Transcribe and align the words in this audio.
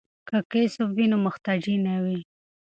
که 0.27 0.37
کسب 0.51 0.87
وي 0.95 1.05
نو 1.11 1.17
محتاجی 1.25 1.75
نه 1.85 1.95
وي. 2.03 2.19